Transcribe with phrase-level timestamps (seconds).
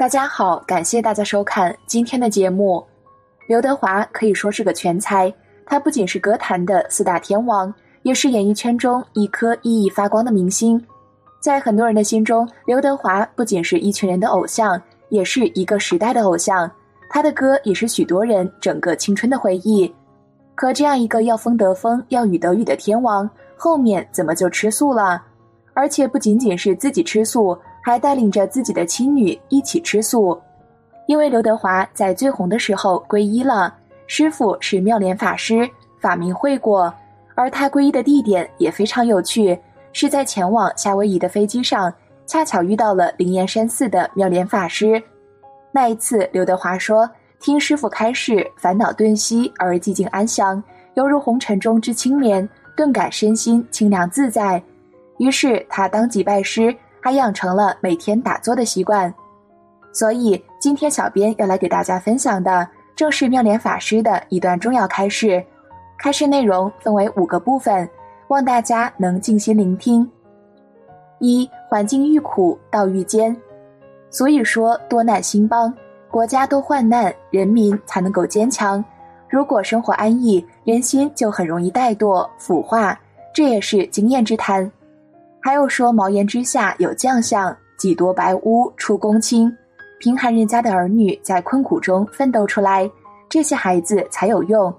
[0.00, 2.82] 大家好，感谢大家收看今天的节目。
[3.46, 5.30] 刘德华可以说是个全才，
[5.66, 7.70] 他不仅是歌坛的四大天王，
[8.00, 10.82] 也是演艺圈中一颗熠熠发光的明星。
[11.38, 16.70] 在很多人的心中，刘德华不仅是一群人的偶像，也是一个时代的偶像。
[17.10, 19.94] 他的歌也是许多人整个青春的回忆。
[20.54, 25.22] 可这样一个要风得风、要雨得雨的天王，后面怎么就吃素了？
[25.74, 27.54] 而且不仅仅是自己吃素。
[27.82, 30.38] 还带领着自己的亲女一起吃素，
[31.06, 33.74] 因为刘德华在最红的时候皈依了，
[34.06, 35.68] 师傅是妙莲法师，
[36.00, 36.92] 法名慧果，
[37.34, 39.58] 而他皈依的地点也非常有趣，
[39.92, 41.92] 是在前往夏威夷的飞机上，
[42.26, 45.02] 恰巧遇到了灵岩山寺的妙莲法师。
[45.72, 47.08] 那一次，刘德华说
[47.40, 50.62] ：“听师傅开示，烦恼顿息而寂静安详，
[50.94, 54.62] 犹如红尘中之清莲，顿感身心清凉自在。”
[55.18, 56.74] 于是他当即拜师。
[57.00, 59.12] 还养成了每天打坐的习惯，
[59.92, 65.42] 所以今天小编要来给大家分享的正是妙莲法师的一段重要开示。
[65.98, 67.88] 开示内容分为五个部分，
[68.28, 70.08] 望大家能静心聆听。
[71.18, 73.36] 一、环境愈苦，道愈艰，
[74.08, 75.74] 所以说多难兴邦，
[76.10, 78.82] 国家多患难，人民才能够坚强。
[79.28, 82.98] 如果生活安逸，人心就很容易怠惰腐化，
[83.34, 84.70] 这也是经验之谈。
[85.40, 89.50] 还有说茅檐之下有将相，几多白屋出公卿。
[89.98, 92.90] 贫寒人家的儿女在困苦中奋斗出来，
[93.28, 94.72] 这些孩子才有用。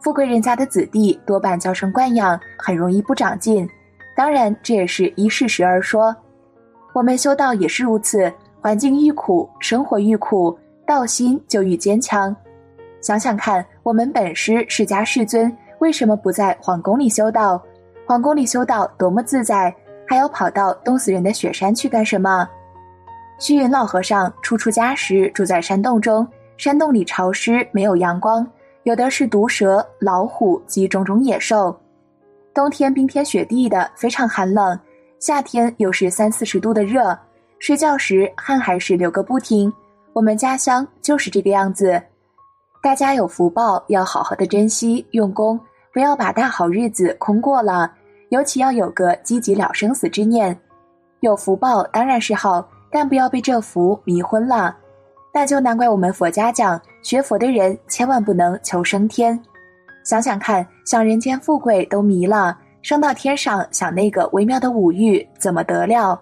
[0.00, 3.68] 富贵人家的子弟多半娇生惯养，很容易不长进。
[4.16, 6.14] 当然，这也是依事实而说。
[6.92, 12.34] 我们修道也是如此，环境愈苦，生活愈苦，道心就愈坚强。
[13.00, 17.60] 想想看，我们本师释迦世尊为什么不在皇宫里修道？
[18.06, 19.74] 皇宫里修道多么自在！
[20.08, 22.48] 还要跑到冻死人的雪山去干什么？
[23.38, 28.44] 虚云老和尚初出家时住在山洞中，山洞里潮湿，没有阳光，
[28.84, 31.78] 有的是毒蛇、老虎及种种野兽。
[32.54, 34.74] 冬天冰天雪地的，非常寒冷；
[35.20, 37.16] 夏天又是三四十度的热，
[37.58, 39.72] 睡觉时汗还是流个不停。
[40.14, 42.02] 我们家乡就是这个样子。
[42.82, 45.60] 大家有福报，要好好的珍惜用功，
[45.92, 47.92] 不要把大好日子空过了。
[48.30, 50.56] 尤其要有个积极了生死之念，
[51.20, 54.76] 有福报当然是好，但不要被这福迷昏了。
[55.32, 59.38] 那就难怪我们佛家讲，学佛的人千万不能求升天。
[60.04, 66.20] 想想看，想人间富贵都迷了，升到天上想那个微妙的五欲怎么得了？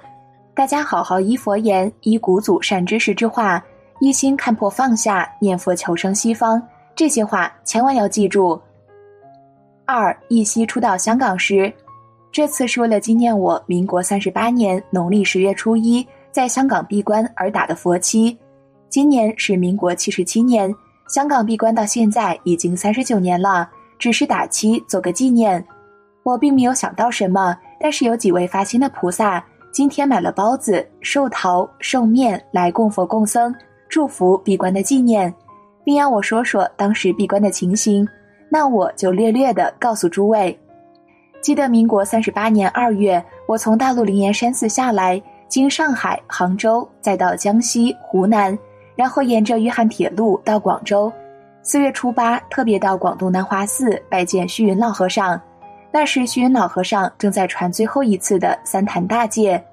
[0.55, 3.63] 大家好好依佛言，依古祖善知识之话，
[4.01, 6.63] 一心看破放下，念佛求生西方。
[6.95, 8.61] 这些话千万要记住。
[9.85, 11.73] 二，一夕初到香港时。
[12.33, 18.37] 这次是为了纪念我民国三十八年农历十月初一在香港闭关而打的佛七。
[18.91, 20.73] 今年是民国七十七年，
[21.09, 25.65] 香港闭关到现在已经三十九年了，只是打七做个纪念。
[26.23, 29.43] 我并没有想到什么，但是有几位发心的菩萨
[29.73, 33.55] 今天买了包子、寿桃、寿面来供佛供僧，
[33.89, 35.33] 祝福闭关的纪念，
[35.85, 38.07] 并要我说说当时闭关的情形。
[38.49, 40.59] 那我就略略的告诉诸位。
[41.47, 48.59] 记得民国三十八年二月，我从大陆灵岩山寺下来，经上海、杭州，再到江西、湖南，
[48.97, 51.13] 然后沿着粤汉铁路到广州。
[51.63, 55.41] 四月初八，特别到广东南华寺拜见虚云老和尚。
[55.93, 59.65] 那时虚云老和尚正在传最后一次的三坛大戒，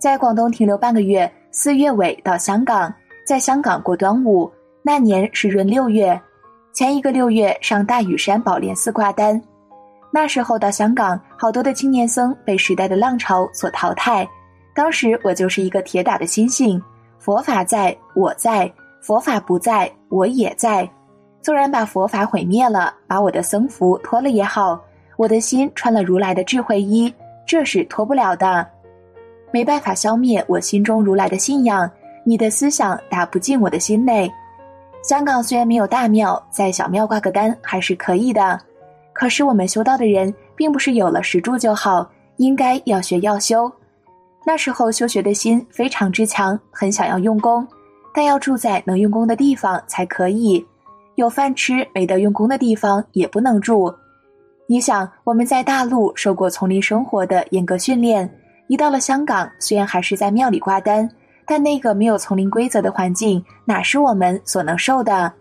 [0.00, 1.30] 在广东停留半个月。
[1.52, 2.92] 四月尾到香港，
[3.24, 4.50] 在香港过端午。
[4.82, 6.20] 那年是闰六月，
[6.72, 9.40] 前一个六月上大屿山宝莲寺挂单。
[10.14, 14.24] 那时候到香港，好多的青年僧被时代的浪潮所淘汰。
[14.72, 16.80] 当时我就是一个铁打的心性，
[17.18, 20.88] 佛法在我在，佛法不在我也在。
[21.42, 24.80] 纵然把佛法毁灭了，把我的僧服脱了也好，
[25.16, 27.12] 我的心穿了如来的智慧衣，
[27.44, 28.64] 这是脱不了的。
[29.50, 31.90] 没办法消灭我心中如来的信仰，
[32.22, 34.32] 你的思想打不进我的心内。
[35.02, 38.60] 香港虽然没有大庙，在小庙挂个单还是可以的。
[39.14, 42.06] 可是我们修道的人，并不是有了石柱就好，
[42.36, 43.72] 应该要学要修。
[44.44, 47.66] 那时候修学的心非常之强，很想要用功，
[48.12, 50.62] 但要住在能用功的地方才可以。
[51.14, 53.90] 有饭吃没得用功的地方也不能住。
[54.66, 58.28] 你想，我们在大陆受过丛林生活的严格训练，
[58.66, 61.08] 一到了香港，虽然还是在庙里挂单，
[61.46, 65.32] 但那个没有丛林规则的环境，哪是我们所能受的？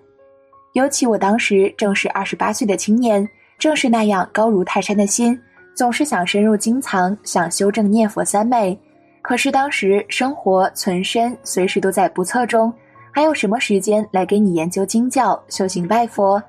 [0.73, 3.27] 尤其我当时正是二十八岁的青年。
[3.63, 5.39] 正是那样高如泰山的心，
[5.73, 8.77] 总是想深入经藏，想修正念佛三昧。
[9.21, 12.73] 可是当时生活存身随时都在不测中，
[13.09, 16.43] 还有什么时间来给你研究经教、修行拜佛？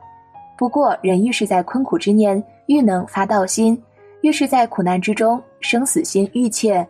[0.58, 3.80] 不过人愈是在困苦之年，愈能发道心，
[4.22, 6.84] 越是在苦难之中，生死心愈切。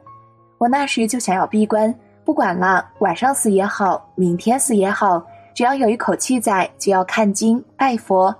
[0.56, 1.94] 我那时就想要闭关，
[2.24, 5.22] 不管了，晚上死也好，明天死也好，
[5.54, 8.34] 只要有一口气在，就要看经拜佛。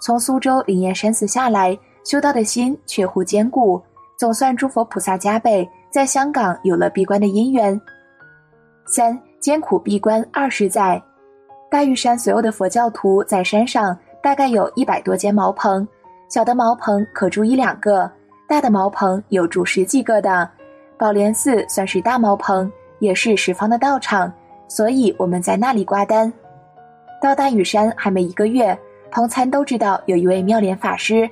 [0.00, 3.80] 从苏州灵岩山寺下来，修道的心却乎坚固。
[4.16, 7.80] 总算诸佛菩萨加倍，在香港有了闭关的因缘。
[8.86, 11.02] 三艰苦闭关二十载，
[11.70, 15.86] 大屿山所有的佛教徒在山上大概有一百多间茅棚，
[16.28, 18.10] 小的茅棚可住一两个，
[18.48, 20.48] 大的茅棚有住十几个的。
[20.98, 24.30] 宝莲寺算是大茅棚，也是十方的道场，
[24.68, 26.30] 所以我们在那里挂单。
[27.22, 28.78] 到大屿山还没一个月，
[29.10, 31.28] 同参都知道有一位妙莲法师，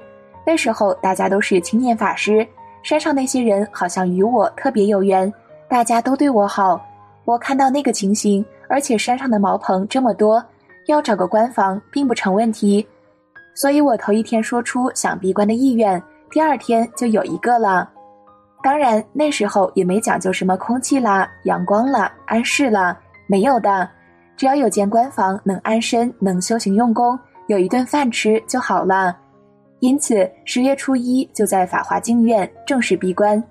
[0.46, 2.46] 那时候大家都是青年法师。
[2.82, 5.32] 山上那些人好像与我特别有缘，
[5.68, 6.80] 大家都对我好。
[7.24, 10.42] 我看到那个情形，而且山上的茅棚这么多，
[10.86, 12.86] 要找个官房并不成问题。
[13.54, 17.90] 所以我头一天说出想闭关的意愿，第二天就有一个了。
[18.62, 22.96] 当然那时候也没讲究什么空气啦、阳光啦、安适啦，
[23.26, 23.88] 没有的，
[24.36, 29.14] 只要有间关房能安身、能修行用功，有一顿饭吃就好了。
[29.80, 33.42] 因此，十月初一就在法华净院正式闭关。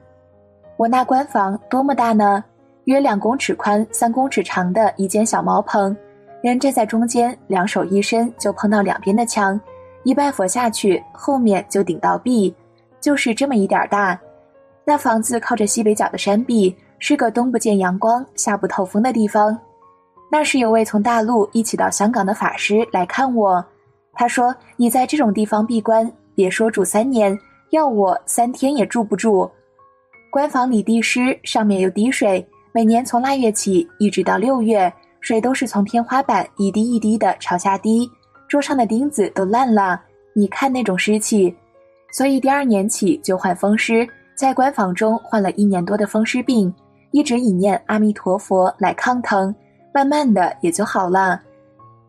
[0.75, 2.43] 我那关房多么大呢？
[2.85, 5.95] 约两公尺宽、三公尺长的一间小茅棚，
[6.41, 9.59] 人站在中间，两手一伸就碰到两边的墙，
[10.03, 12.53] 一拜佛下去，后面就顶到壁，
[13.01, 14.19] 就是这么一点大。
[14.85, 19.57] 那房子靠着西北角的山壁，是个东不见阳光、夏不透风的地方。
[20.29, 23.65] 那是有位从大陆一起到香港的法师来看我。
[24.19, 27.37] 他说：“你在这种地方闭关，别说住三年，
[27.69, 29.47] 要我三天也住不住。
[30.31, 34.91] 关房里地湿，上面有滴水，每年从腊月起一直到六月，
[35.21, 38.09] 水都是从天花板一滴一滴的朝下滴，
[38.47, 40.01] 桌上的钉子都烂了。
[40.33, 41.55] 你看那种湿气，
[42.11, 46.73] 所以第二年起就患风湿，在关房中患了一年多的风湿病，
[47.11, 49.53] 一直以念阿弥陀佛来抗疼，
[49.93, 51.39] 慢慢的也就好了。”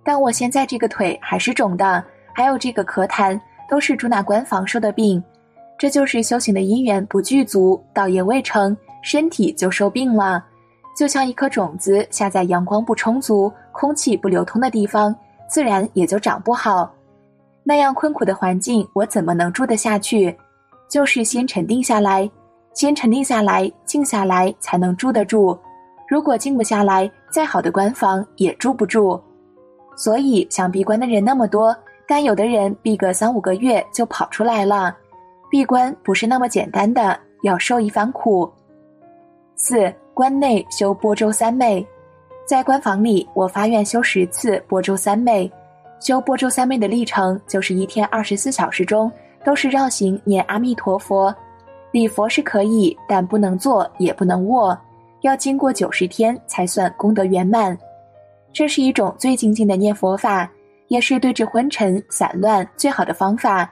[0.08, 2.02] 但我现在这个腿还是肿的，
[2.32, 3.38] 还有这个咳痰，
[3.68, 5.22] 都是住那官房受的病。
[5.76, 10.42] 这就是修行的因缘不具足，道业未成，身体就受病了。
[10.96, 15.14] 就像一颗种子下在阳光不充足、空气不流通的地方，
[15.46, 16.90] 自然也就长不好。
[17.62, 20.34] 那样困苦的环境，我怎么能住得下去？
[20.88, 22.26] 就是先沉定下来，
[22.72, 25.58] 先沉定下来，静下来，才能住得住。
[26.08, 29.22] 如果静不下来，再好的官房也住不住。
[29.98, 34.96] 所以想闭关的人那么多，但有的人闭个三五个月就跑出来了。
[35.50, 38.48] 闭关不是那么简单的，要受一番苦。
[39.56, 41.84] 四关内修波州三昧，
[42.46, 45.50] 在关房里，我发愿修十次波州三昧。
[45.98, 49.10] 修波州三昧的历程，就是一天二十四小时中
[49.44, 51.34] 都是绕行念阿弥陀佛。
[51.90, 54.78] 礼佛是可以，但不能坐，也不能卧，
[55.22, 57.76] 要经过九十天才算功德圆满。
[58.52, 60.50] 这是一种最精进的念佛法，
[60.88, 63.70] 也是对治昏沉散乱最好的方法。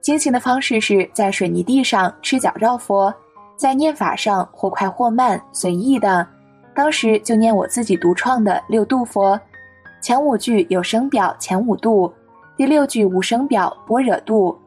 [0.00, 3.14] 进行的方式是在水泥地上赤脚绕佛，
[3.56, 6.26] 在念法上或快或慢随意的。
[6.74, 9.38] 当时就念我自己独创的六度佛，
[10.00, 12.12] 前五句有声表前五度，
[12.56, 14.58] 第六句无声表般若度。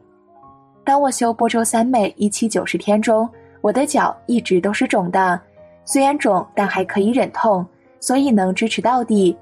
[0.84, 3.28] 当我修波州三昧一七九十天中，
[3.60, 5.40] 我的脚一直都是肿的，
[5.84, 7.66] 虽然肿，但还可以忍痛。
[8.02, 9.36] 所以能支持到底，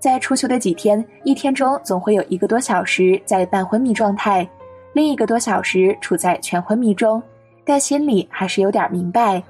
[0.00, 4.48] 在初秋的几天，一天中总会有一个多小时在半昏迷状态，
[4.94, 7.22] 另一个多小时处在全昏迷中，
[7.66, 9.42] 但心里还是有点明白。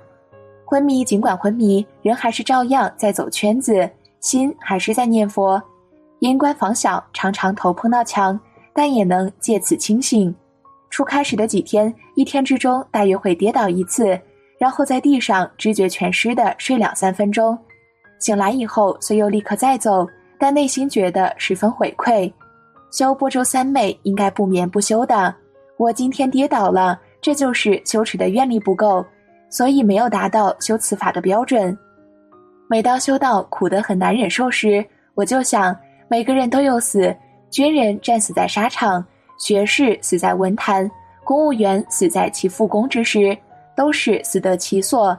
[0.65, 3.89] 昏迷尽管昏迷，人还是照样在走圈子，
[4.19, 5.63] 心还是在念佛。
[6.19, 8.39] 因关房小，常常头碰到墙，
[8.75, 10.35] 但也能借此清醒。
[10.91, 14.21] 初开始的几天，一天之中大约会跌倒一次，
[14.59, 17.57] 然后在地上知觉全失的睡两三分钟。
[18.19, 20.07] 醒来以后，虽又立刻再走，
[20.41, 22.33] 但内心觉得十分悔愧。
[22.91, 25.33] 修波州三昧应该不眠不休的，
[25.77, 29.05] 我今天跌倒了，这就是羞耻的愿力不够，
[29.51, 31.77] 所以没有达到修此法的标准。
[32.69, 35.77] 每当修道苦得很难忍受时，我就想，
[36.09, 37.15] 每个人都有死：
[37.51, 39.05] 军人战死在沙场，
[39.39, 40.91] 学士死在文坛，
[41.23, 43.37] 公务员死在其复工之时，
[43.77, 45.17] 都是死得其所。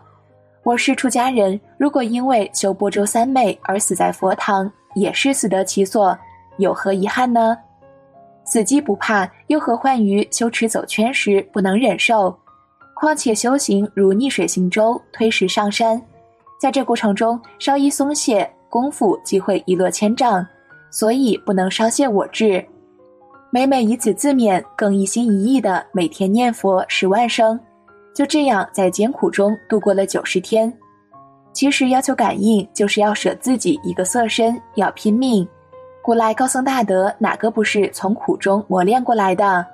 [0.63, 6.15] 我是出家人，如果因为修波州三昧而死在佛堂，也是死得其所，
[6.57, 7.57] 有何遗憾呢？
[8.45, 12.37] 死机不怕，又何患于修持走圈时不能忍受？
[12.93, 15.99] 况且修行如逆水行舟，推石上山，
[16.59, 20.45] 在这过程中稍一松懈，功夫即会一落千丈，
[20.91, 22.63] 所以不能稍懈我志。
[23.49, 27.59] 每每以此自勉，更一心一意的每天念佛十万声，
[28.13, 30.71] 就这样在艰苦中度过了九十天。
[31.53, 35.47] 其实要求感应，就是要舍自己一个色身，要拼命。
[36.01, 39.65] 古来高僧大德哪个不是从苦中磨练过来的？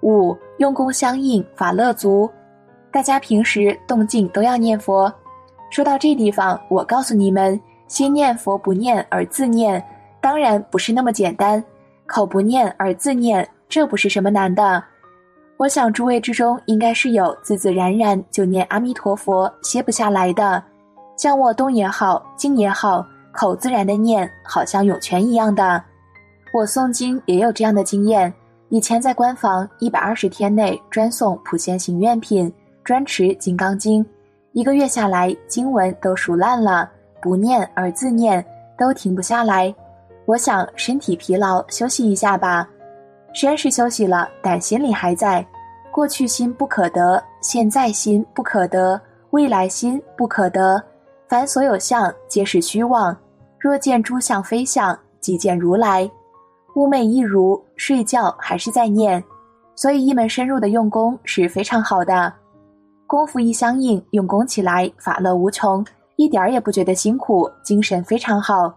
[0.00, 2.30] 五用功相应，法乐足。
[2.90, 5.12] 大家平时动静都要念佛。
[5.70, 9.84] 说到这地方，我告诉你们，心念佛不念而自念，
[10.20, 11.62] 当然不是那么简单。
[12.06, 14.82] 口不念而自念，这不是什么难的。
[15.60, 20.64] 我想诸位之中应该是有自自然然就念阿弥陀佛歇不下来的，
[21.18, 25.84] 像我动也好，静也好，口自然的念，好像涌泉一样的。
[26.54, 28.32] 我诵经也有这样的经验，
[28.70, 32.50] 以前在官房一百二十天内专诵普贤行愿品，
[32.82, 34.02] 专持金刚经，
[34.52, 36.90] 一个月下来经文都熟烂了，
[37.20, 38.42] 不念而自念，
[38.78, 39.74] 都停不下来。
[40.24, 42.66] 我想身体疲劳，休息一下吧。
[43.34, 45.46] 虽然是休息了，但心里还在。
[45.92, 50.82] 过去心不可得，现在心不可得，未来心不可得。
[51.28, 53.16] 凡所有相，皆是虚妄。
[53.58, 56.08] 若见诸相非相，即见如来。
[56.72, 59.22] 寤寐一如，睡觉还是在念。
[59.74, 62.32] 所以一门深入的用功是非常好的。
[63.06, 65.84] 功夫一相应，用功起来法乐无穷，
[66.16, 68.72] 一点儿也不觉得辛苦，精神非常好。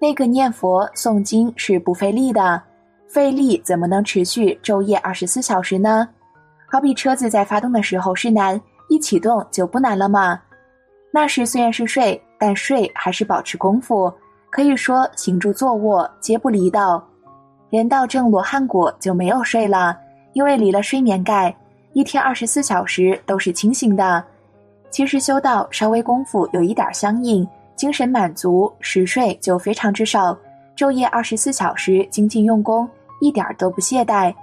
[0.00, 2.62] 那个念佛诵经是不费力的，
[3.08, 6.08] 费力怎么能持续昼夜二十四小时呢？
[6.74, 10.40] 好比车子在发动的时候是难，一启动就不难了吗？
[11.12, 14.12] 那时虽然是睡，但睡还是保持功夫，
[14.50, 17.00] 可以说行住坐卧皆不离道。
[17.70, 19.96] 人到正罗汉果就没有睡了，
[20.32, 21.54] 因为离了睡眠盖，
[21.92, 24.24] 一天二十四小时都是清醒的。
[24.90, 27.46] 其实修道稍微功夫有一点相应。
[27.76, 30.36] 精神满足，时睡就非常之少，
[30.76, 32.88] 昼夜二十四小时精进用功，
[33.20, 34.34] 一点都不懈怠。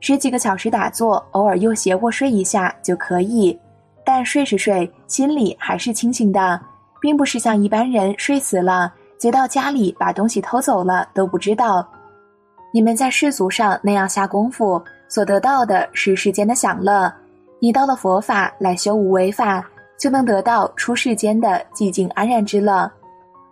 [0.00, 3.58] 十几个小时打坐，偶尔又斜卧睡一下就可以。
[4.04, 6.60] 但睡是睡，心里还是清醒的，
[7.00, 11.86] 并不是像一般人睡死了，贼到家里把东西偷走了都不知道。
[12.72, 17.10] 你们在世俗上那样下功夫，所得到的是世间的享乐；
[17.58, 19.64] 你到了佛法来修无为法。
[19.98, 22.86] 就能得到出世间的寂静安然之乐。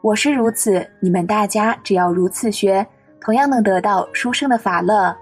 [0.03, 2.87] 我是如此，你们大家只要如此学，
[3.19, 5.17] 同样能得到殊胜的法乐。